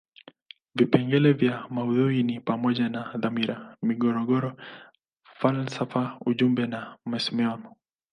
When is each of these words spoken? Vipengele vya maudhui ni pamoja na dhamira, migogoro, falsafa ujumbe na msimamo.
Vipengele 0.77 1.31
vya 1.33 1.67
maudhui 1.69 2.23
ni 2.23 2.39
pamoja 2.39 2.89
na 2.89 3.13
dhamira, 3.17 3.77
migogoro, 3.81 4.51
falsafa 5.39 6.17
ujumbe 6.25 6.67
na 6.67 6.97
msimamo. 7.05 7.75